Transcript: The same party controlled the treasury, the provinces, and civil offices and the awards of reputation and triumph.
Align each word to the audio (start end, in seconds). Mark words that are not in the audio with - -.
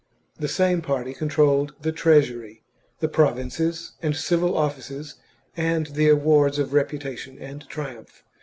The 0.39 0.47
same 0.47 0.81
party 0.81 1.13
controlled 1.13 1.75
the 1.79 1.91
treasury, 1.91 2.63
the 3.01 3.07
provinces, 3.07 3.91
and 4.01 4.15
civil 4.15 4.57
offices 4.57 5.13
and 5.55 5.85
the 5.85 6.09
awards 6.09 6.57
of 6.57 6.73
reputation 6.73 7.37
and 7.39 7.69
triumph. 7.69 8.23